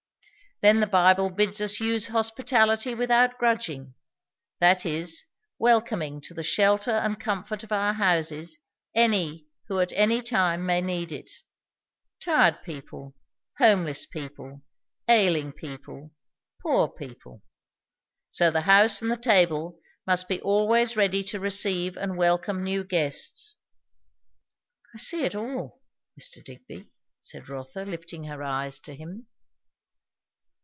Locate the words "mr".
26.19-26.43